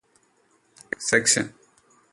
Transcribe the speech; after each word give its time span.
സെക്ഷന് 0.99 1.45